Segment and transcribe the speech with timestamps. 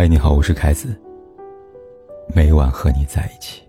[0.00, 0.96] 嗨，你好，我是凯子。
[2.32, 3.64] 每晚和你在一起。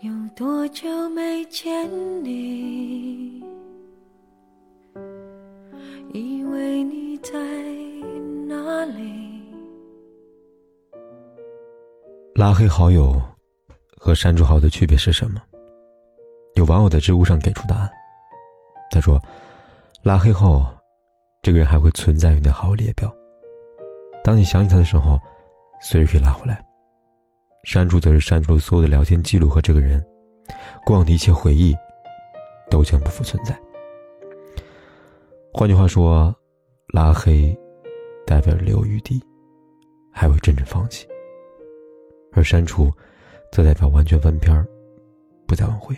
[0.00, 1.88] 有多久没见
[2.24, 3.44] 你？
[6.12, 7.30] 以为你在
[8.48, 9.40] 哪里？
[12.34, 13.14] 拉黑好友
[13.96, 15.40] 和删除好友的区别是什么？
[16.56, 17.90] 有网友在知乎上给出答案。
[18.90, 19.16] 他说
[20.02, 20.66] ：“拉黑后，
[21.40, 23.14] 这个人还会存在于你的好友列表。
[24.24, 25.16] 当你想起他的时候，
[25.80, 26.64] 随时可以拉回来。
[27.64, 30.04] 删除则是删除了所有的聊天记录和这个人，
[30.84, 31.76] 过往的一切回忆，
[32.70, 33.58] 都将不复存在。
[35.52, 36.34] 换句话说，
[36.92, 37.56] 拉黑
[38.26, 39.22] 代表留余地，
[40.12, 41.06] 还未真正放弃；
[42.32, 42.90] 而删除，
[43.50, 44.66] 则代表完全翻篇儿，
[45.46, 45.96] 不再挽回。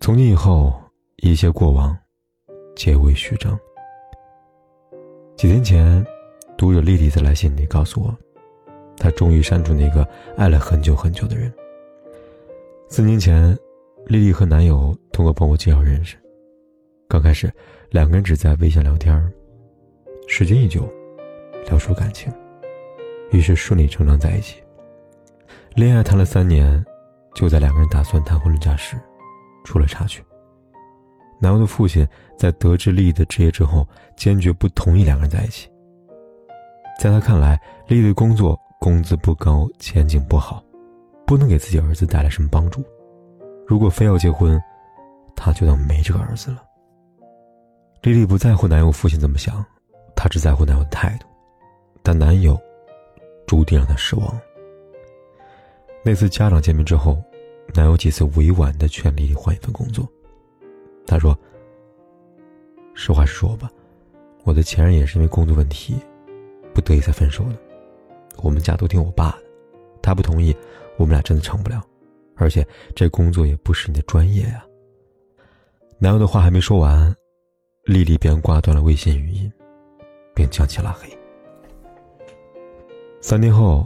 [0.00, 0.72] 从今以后。”
[1.20, 1.98] 一切过往，
[2.76, 3.58] 皆为虚张。
[5.36, 6.06] 几天前，
[6.56, 8.16] 读者丽丽在来信里告诉我，
[8.98, 11.52] 她终于删除那个爱了很久很久的人。
[12.88, 13.56] 四年前，
[14.06, 16.16] 丽丽和男友通过朋友介绍认识，
[17.06, 17.52] 刚开始
[17.90, 19.32] 两个人只在微信聊天
[20.26, 20.90] 时间一久，
[21.66, 22.32] 聊出感情，
[23.30, 24.62] 于是顺理成章在一起。
[25.74, 26.84] 恋爱谈了三年，
[27.34, 28.96] 就在两个人打算谈婚论嫁时，
[29.64, 30.22] 出了插曲。
[31.40, 32.04] 男友的父亲
[32.36, 35.70] 在得知丽丽的职业之后，坚决不同意两个人在一起。
[36.98, 40.62] 在他看来，丽丽的工作工资不高，前景不好，
[41.26, 42.82] 不能给自己儿子带来什么帮助。
[43.66, 44.60] 如果非要结婚，
[45.34, 46.62] 他就当没这个儿子了。
[48.02, 49.64] 丽丽不在乎男友父亲怎么想，
[50.14, 51.26] 她只在乎男友的态度。
[52.02, 52.58] 但男友
[53.46, 54.40] 注定让她失望。
[56.04, 57.22] 那次家长见面之后，
[57.74, 60.08] 男友几次委婉的劝丽丽换一份工作。
[61.06, 61.36] 他说
[62.94, 63.70] ：“实话实说吧，
[64.44, 65.96] 我的前任也是因为工作问题，
[66.72, 67.56] 不得已才分手的。
[68.42, 69.38] 我们家都听我爸的，
[70.02, 70.54] 他不同意，
[70.96, 71.84] 我们俩真的成不了。
[72.36, 74.64] 而且这工作也不是你的专业呀。”
[75.98, 77.14] 男友的话还没说完，
[77.84, 79.52] 丽丽便挂断了微信语音，
[80.34, 81.08] 并将其拉黑。
[83.20, 83.84] 三天后，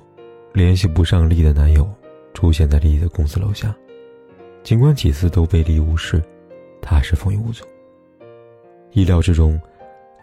[0.52, 1.88] 联系不上丽的男友
[2.34, 3.74] 出现在丽丽的公司楼下，
[4.62, 6.22] 尽管几次都被丽无视。
[6.82, 7.64] 他还是风雨无阻。
[8.90, 9.58] 意料之中，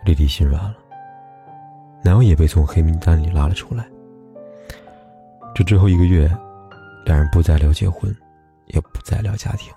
[0.06, 0.78] 丽丽心软了。
[2.04, 3.90] 男友也被从黑名单里拉了出来。
[5.60, 6.26] 这之后一个月，
[7.04, 8.10] 两人不再聊结婚，
[8.68, 9.70] 也不再聊家庭。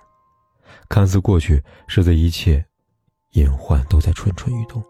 [0.87, 2.65] 看似过去，实则一切
[3.31, 4.81] 隐患都在蠢蠢欲动，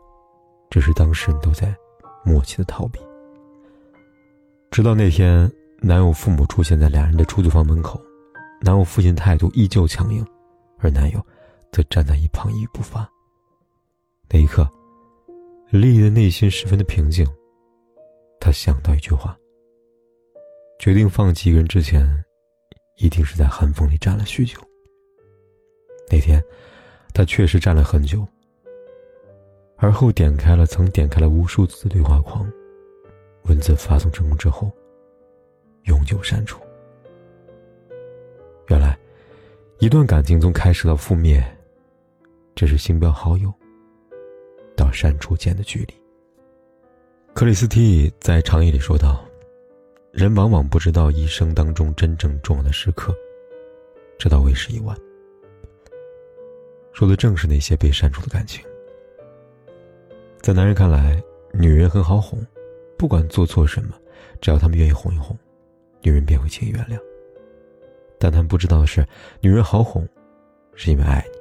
[0.70, 1.76] 只是当事人都在
[2.24, 3.00] 默契的逃避。
[4.70, 8.00] 直到那天，男友父母出现在两人的出租房门口，
[8.62, 10.24] 男友父亲态度依旧强硬，
[10.78, 11.20] 而男友。
[11.72, 13.10] 则站在一旁一语不发。
[14.30, 14.70] 那一刻，
[15.72, 17.26] 丽丽的内心十分的平静。
[18.40, 19.36] 她想到一句话：
[20.84, 22.06] 决定放弃一个人之前，
[22.98, 24.60] 一定是在寒风里站了许久。
[26.12, 26.44] 那天，
[27.14, 28.28] 他确实站了很久。
[29.78, 32.46] 而后点开了曾点开了无数次的对话框，
[33.44, 34.70] 文字发送成功之后，
[35.84, 36.60] 永久删除。
[38.68, 39.00] 原来，
[39.80, 41.42] 一段感情从开始到覆灭。
[42.56, 43.54] 这是星标好友
[44.76, 45.94] 到删除间的距离。
[47.34, 49.24] 克里斯蒂在长夜里说道
[50.14, 53.12] ：“人往往不知道一生当中真正重要的时刻，
[54.20, 54.96] 直到为时已晚。”
[56.94, 58.64] 说的正是那些被删除的感情。
[60.40, 61.20] 在男人看来，
[61.52, 62.40] 女人很好哄，
[62.96, 63.96] 不管做错什么，
[64.40, 65.36] 只要他们愿意哄一哄，
[66.04, 67.00] 女人便会轻易原谅。
[68.20, 69.04] 但他们不知道的是，
[69.42, 70.08] 女人好哄，
[70.76, 71.40] 是因为爱你。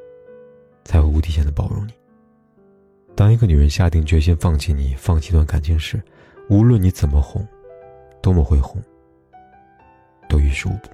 [0.82, 1.92] 才会无底线的包容你。
[3.14, 6.02] 当一个女人下定决心放弃你、放弃一段感情时，
[6.48, 7.46] 无论你怎么哄，
[8.22, 8.80] 多么会哄，
[10.28, 10.88] 都于事无补。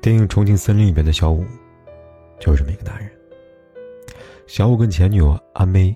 [0.00, 1.44] 电影《重庆森林》里边的小五，
[2.38, 3.10] 就是这么一个男人。
[4.46, 5.94] 小五跟前女友阿妹，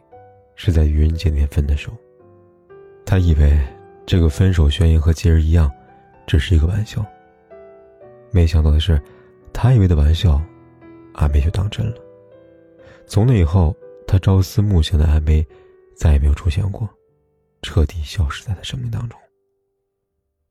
[0.56, 1.92] 是在愚人节那天分的手。
[3.06, 3.58] 他以为
[4.04, 5.70] 这个分手宣言和节日一样，
[6.26, 7.06] 只是一个玩笑。
[8.32, 9.00] 没想到的是，
[9.52, 10.40] 他以为的玩笑。
[11.14, 11.96] 阿梅就当真了。
[13.06, 13.76] 从那以后，
[14.06, 15.44] 他朝思暮想的阿梅，
[15.94, 16.88] 再也没有出现过，
[17.62, 19.18] 彻底消失在他生命当中。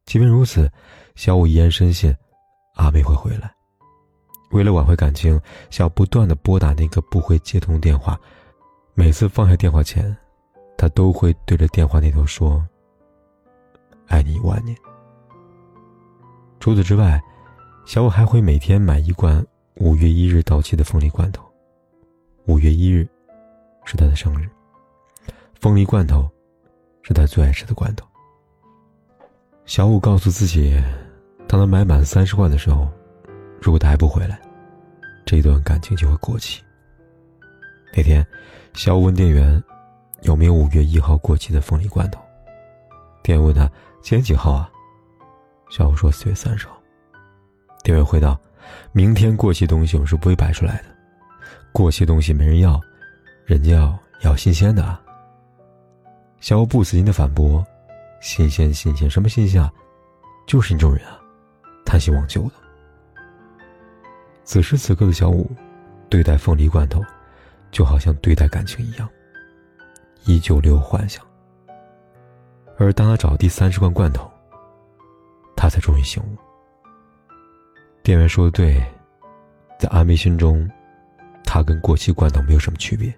[0.10, 0.68] 即便如此，
[1.14, 2.12] 小五依然深信
[2.74, 3.54] 阿梅会回来。
[4.50, 5.40] 为了挽回感情，
[5.70, 8.20] 小不断的拨打那个不会接通电话。
[8.96, 10.18] 每次放下电话前，
[10.80, 12.68] 他都会对着电话那头说
[14.10, 14.76] ：“爱你一万年。”
[16.60, 17.22] 除此之外，
[17.86, 19.46] 小五还会每天买一罐。
[19.76, 21.44] 五月一日到期的凤梨罐头，
[22.48, 23.08] 五月一日
[23.86, 24.50] 是他的生日。
[25.62, 26.28] 凤梨罐头
[27.04, 28.09] 是他最爱吃的罐头，
[29.70, 30.84] 小五告诉自己，
[31.48, 32.90] 当他买满三十万的时候，
[33.62, 34.42] 如果他还不回来，
[35.28, 36.60] 这段感情就会过期。
[37.96, 38.26] 那天，
[38.74, 39.64] 小五问店员
[40.24, 42.20] 有没有五月一号过期的凤梨罐头。
[43.22, 43.68] 店员问他
[44.02, 44.68] 今天几号啊？
[45.70, 46.76] 小五说四月三十号。
[47.84, 48.40] 店员回道
[48.92, 50.86] ：“明天过期东西我是不会摆出来的，
[51.72, 52.82] 过期东西没人要，
[53.46, 55.00] 人家要要新鲜的。”啊
[56.40, 57.64] 小五不死心的反驳。
[58.22, 59.72] 新鲜，新鲜，什么新鲜啊？
[60.46, 61.20] 就是你这种人啊，
[61.86, 62.52] 贪新忘旧的。
[64.44, 65.50] 此时此刻的小五，
[66.10, 67.02] 对待凤梨罐头，
[67.72, 69.08] 就好像对待感情一样，
[70.26, 71.26] 依旧留有幻想。
[72.78, 74.30] 而当他找第三十罐罐头，
[75.56, 76.38] 他才终于醒悟。
[78.02, 78.84] 店员说的对，
[79.78, 80.70] 在阿梅心中，
[81.44, 83.14] 他跟过期罐头没有什么区别。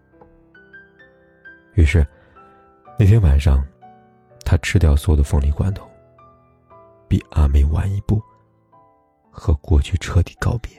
[1.75, 2.06] 于是，
[3.00, 3.65] 那天晚上。
[4.43, 5.89] 他吃掉所有的凤梨罐头，
[7.07, 8.21] 比阿梅晚一步，
[9.29, 10.71] 和过去彻底告别。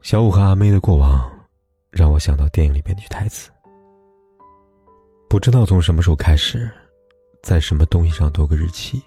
[0.00, 1.30] 小五和阿梅的过往，
[1.90, 3.50] 让我想到电影里边那句台词
[5.28, 6.70] ：“不知道从什么时候开始，
[7.42, 9.02] 在什么东西上都有个日期，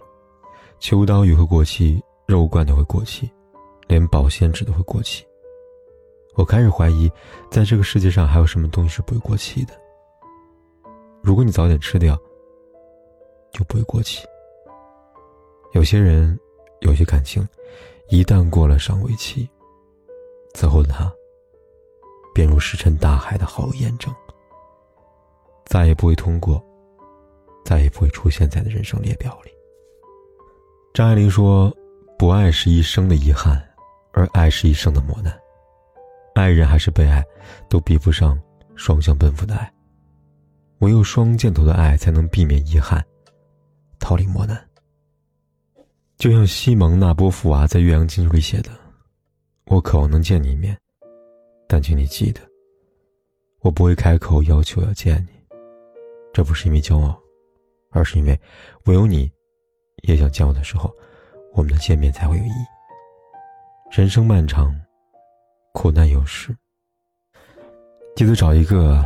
[0.79, 3.29] 秋刀鱼会过期，肉罐头会过期，
[3.87, 5.25] 连保鲜纸都会过期。
[6.35, 7.11] 我开始怀疑，
[7.49, 9.73] 在这个世界上还有什么东西是不会过期的。”
[11.25, 12.15] 如果你早点吃掉，
[13.51, 14.23] 就不会过期。
[15.73, 16.39] 有些人，
[16.81, 17.43] 有些感情，
[18.09, 19.49] 一旦过了赏味期，
[20.53, 21.11] 此后的他，
[22.31, 24.13] 便如石沉大海的毫无验证，
[25.65, 26.63] 再也不会通过，
[27.65, 29.49] 再也不会出现在的人生列表里。
[30.93, 31.75] 张爱玲说
[32.19, 33.59] ：“不爱是一生的遗憾，
[34.13, 35.35] 而爱是一生的磨难。
[36.35, 37.25] 爱人还是被爱，
[37.67, 38.39] 都比不上
[38.75, 39.67] 双向奔赴的爱。”
[40.85, 43.03] 唯有双箭头的爱，才能避免遗憾，
[43.97, 44.55] 逃离磨难。
[46.15, 48.69] 就像西蒙·纳波夫娃在《岳阳经书》里写的
[49.65, 50.77] ：“我渴望能见你一面，
[51.67, 52.41] 但请你记得，
[53.61, 55.57] 我不会开口要求要见你。
[56.31, 57.19] 这不是因为骄傲，
[57.89, 58.39] 而是因为
[58.85, 59.27] 唯有你
[60.03, 60.95] 也想见我的时候，
[61.53, 62.65] 我们的见面才会有意义。
[63.91, 64.71] 人生漫长，
[65.73, 66.55] 苦难有时，
[68.15, 69.03] 记得找一个。”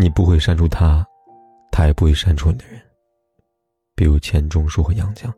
[0.00, 1.04] 你不会删除他，
[1.78, 2.80] 他也不会删除你的人。
[3.94, 5.32] 比如钱钟书和杨绛。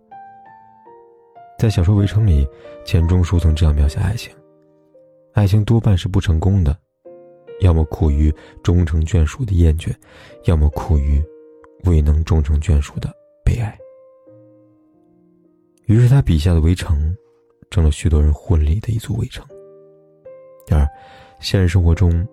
[1.59, 2.49] 在小说《围城》里，
[2.83, 4.35] 钱钟书曾这样描写爱情：
[5.35, 6.75] 爱情多半是不成功的，
[7.61, 9.95] 要么苦于终成眷属的厌倦，
[10.45, 11.23] 要么苦于
[11.85, 13.15] 未能终成眷属的
[13.45, 13.79] 悲哀。
[15.89, 17.15] 于是他笔下的围城，
[17.71, 19.47] 成了许多人婚礼的一组围城。
[20.67, 20.89] 然而
[21.39, 22.27] 现实生活中，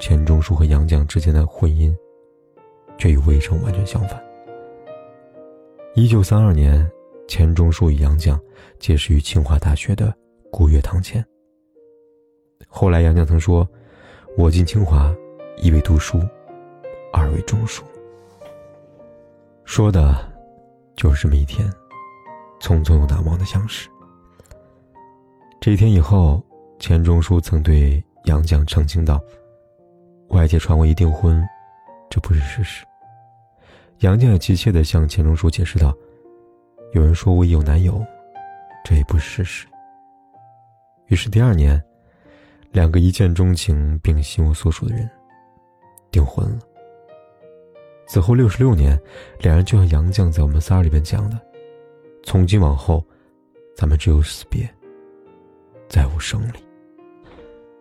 [0.00, 1.94] 钱钟书和杨绛之间的婚姻，
[3.00, 4.22] 却与《魏征》完全相反。
[5.94, 6.88] 一九三二年，
[7.26, 8.38] 钱钟书与杨绛
[8.78, 10.14] 结识于清华大学的
[10.52, 11.24] 古月堂前。
[12.68, 13.66] 后来，杨绛曾说
[14.36, 15.12] ：“我进清华，
[15.56, 16.20] 一为读书，
[17.12, 17.82] 二为种树。”
[19.64, 20.14] 说的，
[20.94, 21.68] 就是这么一天，
[22.60, 23.88] 匆匆又难忘的相识。
[25.58, 26.42] 这一天以后，
[26.78, 29.18] 钱钟书曾对杨绛澄清道。
[30.28, 31.42] 外界传我一订婚，
[32.08, 32.84] 这不是事实。
[34.00, 35.94] 杨绛也急切地向钱钟书解释道
[36.92, 38.02] ：“有人说我已有男友，
[38.82, 39.66] 这也不是事实。”
[41.08, 41.82] 于是第二年，
[42.72, 45.08] 两个一见钟情并心有所属的人
[46.10, 46.58] 订婚了。
[48.06, 48.98] 此后六十六年，
[49.38, 51.38] 两人就像杨绛在我们仨里边讲的
[52.24, 53.04] ：“从今往后，
[53.76, 54.66] 咱们只有死别，
[55.90, 56.58] 再无生离，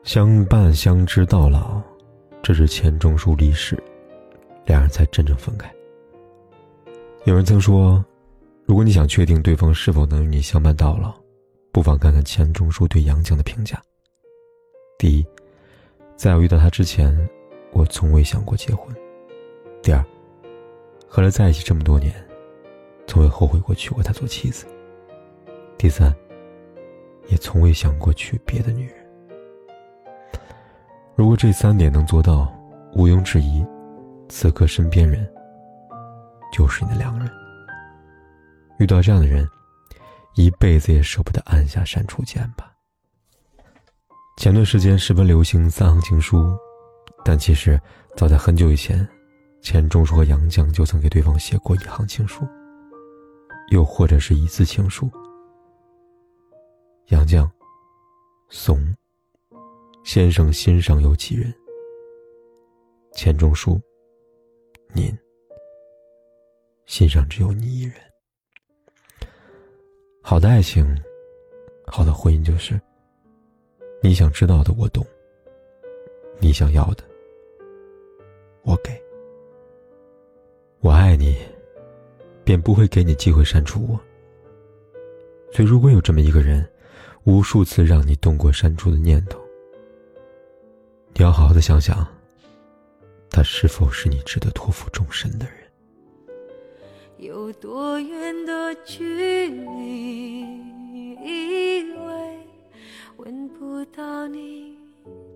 [0.04, 1.82] 相伴相知到老。”
[2.44, 3.82] 这是钱钟书离世，
[4.66, 5.74] 两人才真正分开。
[7.26, 8.04] 有人曾说，
[8.66, 11.14] 如果你想确定对方是否能与你相伴到老，
[11.70, 13.80] 不妨看看钱钟书对杨绛的评价。
[14.98, 15.26] 第一，
[16.16, 17.14] 在我遇到他之前，
[17.74, 18.88] 我从未想过结婚；
[19.84, 20.04] 第二，
[21.10, 22.16] 和他在一起这么多年，
[23.06, 24.66] 从未后悔过娶过她做妻子；
[25.78, 26.16] 第三，
[27.28, 28.96] 也从未想过娶别的女人。
[31.16, 32.50] 如果这三点能做到，
[32.94, 33.64] 毋庸置疑，
[34.30, 35.30] 此刻身边人
[36.52, 37.30] 就是你的良人。
[38.80, 39.48] 遇到这样的人，
[40.36, 42.72] 一辈子也舍不得按下删除键吧。
[44.38, 46.58] 前段时间十分流行三行情书，
[47.26, 47.80] 但其实
[48.16, 49.06] 早在很久以前，
[49.62, 52.48] 钱钟书和杨绛就曾给对方写过一行情书，
[53.70, 55.12] 又或者是一字情书。
[57.08, 57.50] 杨绛，
[58.50, 58.96] 怂。
[60.06, 61.54] 先生心上有几人？
[63.14, 63.80] 钱钟书，
[64.94, 65.16] 您
[66.90, 67.94] 心上只有你一人。
[70.24, 70.84] 好的爱情，
[71.86, 72.82] 好的婚姻就是：
[74.02, 75.06] 你想知道的我懂，
[76.40, 77.04] 你想要的
[78.64, 78.90] 我给。
[80.80, 81.38] 我爱你，
[82.44, 83.90] 便不会给你机会删除我。
[85.52, 86.68] 所以，如果有这么一个人，
[87.24, 89.40] 无数次让你动过删除的念头，
[91.14, 92.04] 你要好好的想想，
[93.30, 95.59] 他是否是你值得托付终身的人。
[97.20, 100.40] 有多远的距离，
[101.22, 102.40] 以为
[103.18, 104.78] 闻不到你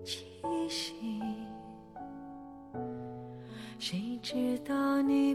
[0.02, 0.24] 气
[0.66, 0.94] 息，
[3.78, 5.34] 谁知道你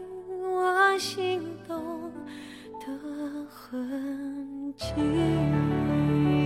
[0.61, 2.13] 我心动
[2.79, 2.85] 的
[3.49, 6.40] 痕迹。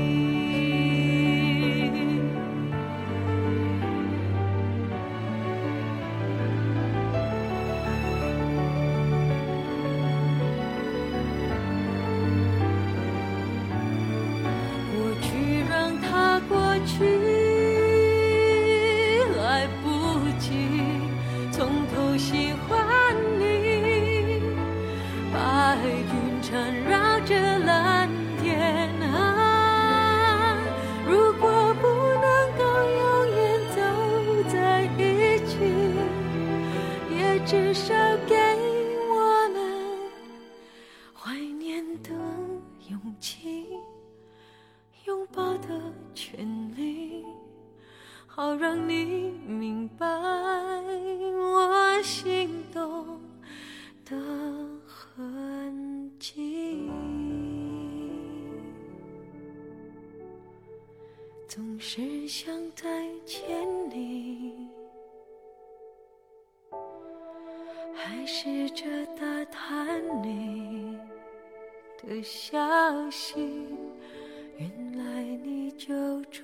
[48.37, 53.17] 好让你明白我心动
[54.03, 54.13] 的
[54.85, 56.91] 痕迹，
[61.47, 64.67] 总是想再见你，
[67.93, 68.83] 还试着
[69.15, 70.99] 打探你
[72.03, 72.59] 的消
[73.09, 73.39] 息，
[74.57, 76.43] 原来你就住